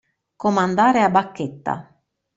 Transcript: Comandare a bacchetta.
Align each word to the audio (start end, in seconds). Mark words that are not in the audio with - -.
Comandare 0.35 1.03
a 1.03 1.11
bacchetta. 1.11 1.75